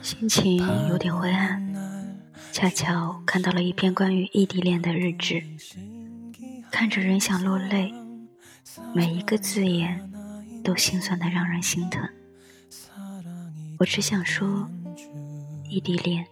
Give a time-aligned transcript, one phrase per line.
[0.00, 0.58] 心情
[0.88, 1.74] 有点灰暗，
[2.52, 5.42] 恰巧看到了一篇关于异地恋的日志，
[6.70, 7.92] 看着人想落泪，
[8.94, 10.08] 每一个字眼
[10.62, 12.08] 都心酸的让人心疼。
[13.80, 14.70] 我只想说，
[15.68, 16.26] 异地恋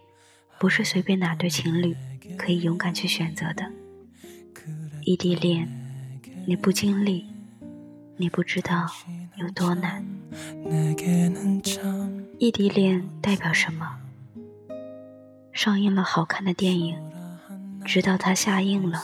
[0.60, 1.96] 不是随便哪对情侣
[2.38, 3.68] 可以勇敢去选择的。
[5.02, 5.66] 异地恋，
[6.50, 7.28] 你不经历，
[8.16, 8.84] 你不知道
[9.36, 10.04] 有多难。
[12.40, 14.00] 异地恋代表什么？
[15.52, 16.98] 上映了好看的电影，
[17.84, 19.00] 直到它下映了，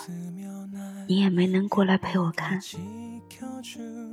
[1.07, 2.61] 你也没能过来陪我看。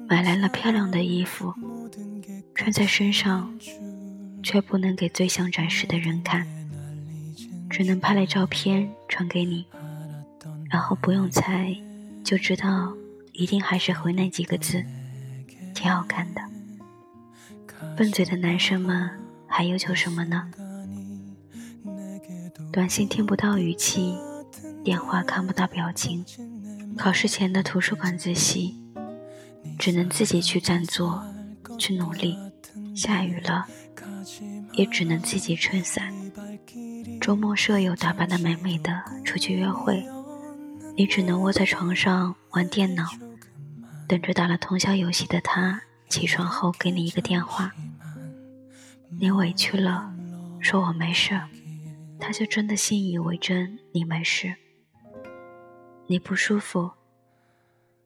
[0.07, 1.55] 买来了漂亮的衣服，
[2.53, 3.51] 穿在身上，
[4.43, 6.45] 却不能给最想展示的人看，
[7.67, 9.65] 只能拍了照片传给你。
[10.69, 11.75] 然后不用猜，
[12.23, 12.93] 就知道
[13.33, 14.83] 一定还是回那几个字，
[15.73, 16.41] 挺好看的。
[17.97, 19.09] 笨嘴的男生们
[19.47, 20.49] 还要求什么呢？
[22.71, 24.15] 短信听不到语气，
[24.83, 26.25] 电话看不到表情，
[26.97, 28.75] 考试前的图书馆自习，
[29.77, 31.23] 只能自己去占座，
[31.77, 32.37] 去努力。
[32.95, 33.67] 下雨了，
[34.73, 36.13] 也只能自己撑伞。
[37.19, 40.03] 周末舍友打扮的美美的出去约会。
[40.95, 43.09] 你只能窝在床上玩电脑，
[44.07, 47.71] 等着打了通宵游戏的他起床后给你一个电话。
[49.19, 50.13] 你委屈了，
[50.59, 51.41] 说我没事，
[52.19, 54.53] 他就真的信以为真你没事。
[56.05, 56.91] 你不舒服，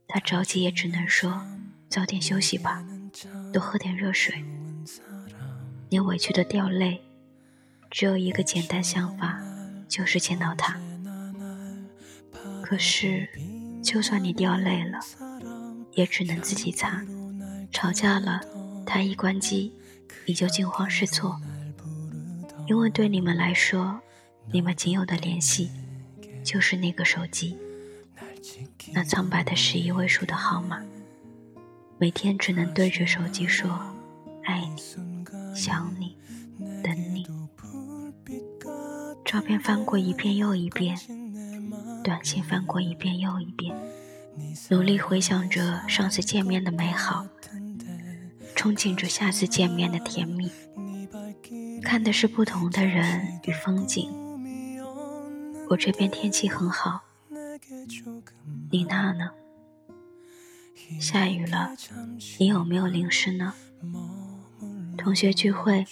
[0.08, 1.46] 他着急也只能说
[1.90, 2.86] 早点休息吧，
[3.52, 4.42] 多喝点热水。
[5.90, 7.02] 你委屈的掉泪，
[7.92, 9.42] 只有一个简单想法，
[9.90, 10.80] 就是见到他。
[12.70, 13.30] 可是，
[13.82, 15.00] 就算你掉泪了，
[15.94, 17.02] 也只能自己擦。
[17.72, 18.42] 吵架了，
[18.86, 19.74] 他一关机，
[20.26, 21.40] 你就惊慌失措，
[22.68, 24.02] 因为对你们来说，
[24.52, 25.72] 你们仅有的联系
[26.44, 27.58] 就是那个手机，
[28.92, 30.84] 那苍白的十一位数的号码，
[31.98, 33.80] 每天只能对着手机说
[34.44, 34.84] “爱你，
[35.56, 36.18] 想你，
[36.84, 37.26] 等你”。
[39.24, 40.98] 照片翻过一遍又一遍。
[42.08, 43.76] 短信翻过一遍又一遍，
[44.70, 47.28] 努力回想着上次见面的美好，
[48.56, 50.50] 憧憬着下次见面的甜蜜。
[51.84, 54.10] 看的是不同的人与风景。
[55.70, 57.02] 我这边天气很好，
[58.72, 59.32] 你那呢？
[61.02, 61.76] 下雨了，
[62.40, 63.54] 你有没有淋湿呢？
[64.98, 65.86] 同学聚会，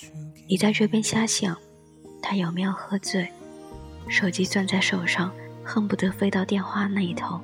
[0.47, 1.57] 你在这边瞎想，
[2.21, 3.29] 他有没有喝醉？
[4.07, 5.33] 手机攥在手上。
[5.65, 7.41] 恨不得飞到电话那一头，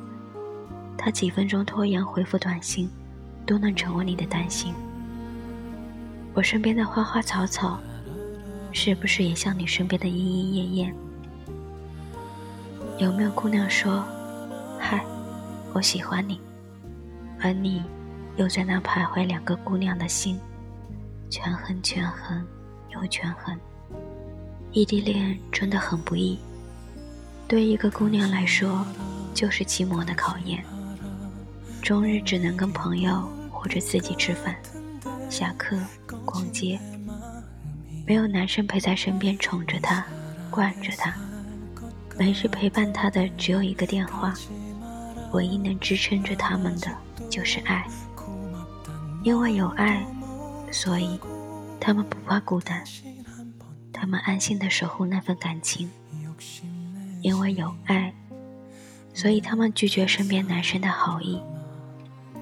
[0.96, 2.88] 他几分钟拖延回复短信，
[3.48, 4.72] 都能成为你的担心。
[6.36, 7.80] 我身边的花花草草，
[8.72, 10.96] 是不是也像你身边的莺莺燕燕？
[13.00, 14.06] 有没有姑娘说
[14.80, 15.03] ：“嗨，
[15.74, 16.40] 我喜欢你”，
[17.42, 17.84] 而你
[18.38, 20.40] 又在那徘徊两个姑娘的心，
[21.28, 22.46] 权衡权衡
[22.94, 23.58] 又权衡。
[24.72, 26.38] 异地恋真的很不易。
[27.52, 28.88] 对一个姑娘来说，
[29.34, 30.64] 就是寂寞的考验。
[31.82, 34.56] 终日只能跟朋友或者自己吃饭、
[35.30, 35.78] 下课、
[36.24, 36.80] 逛街，
[38.08, 40.06] 没有男生陪在身边宠着她、
[40.50, 41.14] 惯着她。
[42.18, 44.34] 每日陪伴她的只有一个电话，
[45.34, 46.88] 唯一能支撑着他们的
[47.30, 47.86] 就是爱。
[49.26, 50.02] 因为有爱，
[50.72, 51.20] 所以
[51.82, 52.82] 他们不怕孤单，
[53.92, 55.92] 他们安心的守护那份感情。
[57.22, 58.14] 因为有爱，
[59.14, 61.40] 所以他们拒绝身边男生的好意，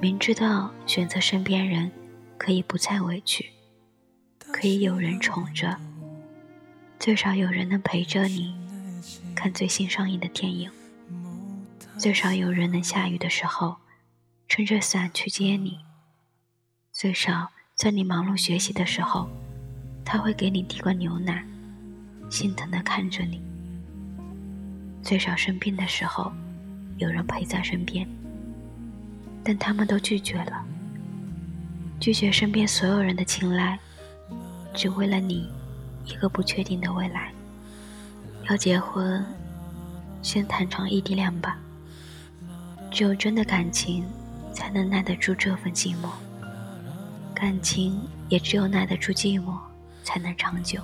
[0.01, 1.91] 明知道选择身边人
[2.38, 3.50] 可以不再委屈，
[4.40, 5.78] 可以有人宠着，
[6.97, 8.56] 最少有人能陪着你
[9.35, 10.72] 看最新上映的电影，
[11.97, 13.75] 最少有人能下雨的时候
[14.47, 15.79] 撑着伞去接你，
[16.91, 19.29] 最少在你忙碌学习的时候，
[20.05, 21.46] 他会给你递罐牛奶，
[22.29, 23.41] 心疼的看着你。
[25.01, 26.31] 最少生病的时候，
[26.97, 28.07] 有人陪在身边，
[29.43, 30.63] 但他们都拒绝了，
[31.99, 33.79] 拒绝身边所有人的青睐，
[34.73, 35.49] 只为了你
[36.05, 37.31] 一个不确定的未来。
[38.49, 39.25] 要结婚，
[40.22, 41.57] 先谈场异地恋吧。
[42.91, 44.05] 只有真的感情，
[44.53, 46.09] 才能耐得住这份寂寞。
[47.34, 49.57] 感情也只有耐得住寂寞，
[50.03, 50.81] 才能长久。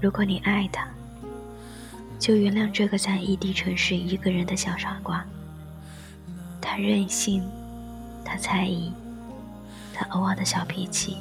[0.00, 0.86] 如果你爱他。
[2.20, 5.24] 就原谅这个在异地城市一个人的小傻瓜。
[6.60, 7.42] 他任性，
[8.22, 8.92] 他猜疑，
[9.94, 11.16] 他偶尔的小脾气，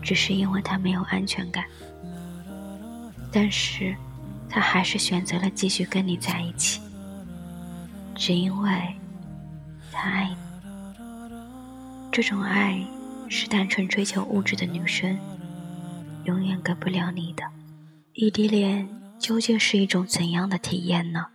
[0.00, 1.64] 只是因为他没有安全感。
[3.32, 3.94] 但是，
[4.48, 6.80] 他还是选择了继续跟你在一起，
[8.14, 8.70] 只因为
[9.92, 10.36] 他爱你。
[12.12, 12.80] 这种爱
[13.28, 15.18] 是单纯追求物质的女生
[16.24, 17.42] 永远给不了你的。
[18.14, 21.26] 异地恋究竟是一种怎样的体验呢？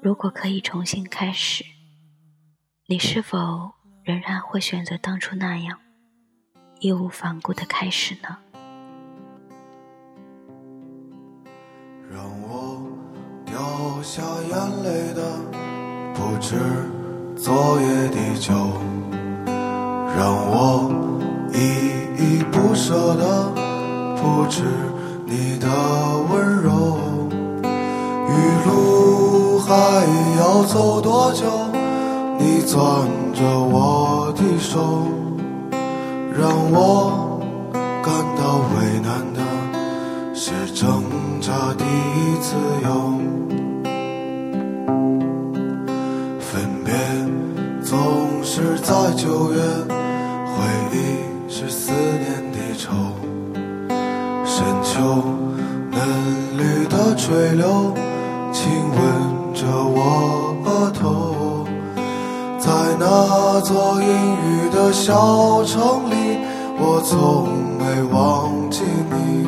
[0.00, 1.64] 如果可以重新开始，
[2.86, 3.72] 你是否
[4.04, 5.78] 仍然会选择当初那样
[6.78, 8.38] 义无反顾的开始呢？
[12.08, 12.86] 让我
[13.44, 15.38] 掉下眼泪的
[16.14, 16.56] 不止
[17.36, 18.54] 昨夜的酒，
[20.16, 20.88] 让我
[21.52, 21.58] 依
[22.22, 23.50] 依不舍的
[24.14, 24.62] 不止
[25.28, 25.66] 你的
[26.30, 26.98] 温柔，
[28.28, 28.32] 余
[28.64, 29.74] 路还
[30.38, 31.44] 要走多久？
[32.38, 32.78] 你攥
[33.34, 34.78] 着我的手，
[36.32, 37.40] 让我
[38.04, 39.40] 感到为难的
[40.32, 41.02] 是挣
[41.40, 41.84] 扎的
[42.40, 42.88] 自由。
[46.38, 46.94] 分别
[47.82, 47.98] 总
[48.44, 49.60] 是在九月，
[57.26, 57.92] 水流，
[58.52, 61.66] 亲吻着我额头。
[62.56, 62.70] 在
[63.00, 66.38] 那座阴雨的小城里，
[66.78, 67.48] 我从
[67.80, 69.44] 没忘记你。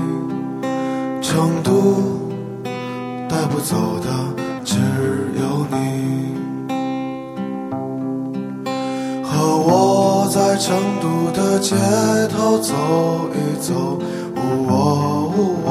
[1.23, 1.71] 成都
[3.29, 4.11] 带不走的
[4.65, 4.75] 只
[5.39, 6.35] 有你。
[9.23, 11.77] 和我在成都的街
[12.37, 12.75] 头走
[13.33, 14.01] 一走，
[14.35, 15.71] 喔喔，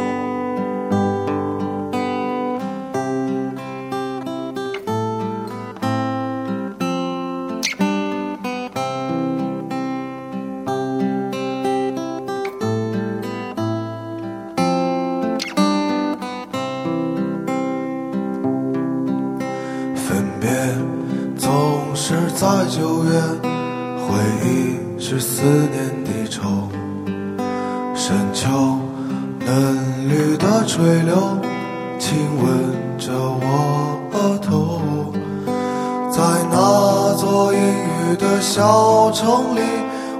[22.73, 23.11] 九月，
[24.07, 26.69] 回忆是思念的愁。
[27.93, 28.47] 深秋
[29.41, 31.37] 嫩绿的垂柳，
[31.99, 34.79] 亲吻着我额头。
[36.09, 39.59] 在那座阴雨的小城里，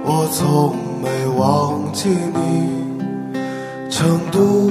[0.04, 2.68] 我从没忘记你。
[3.88, 4.70] 成都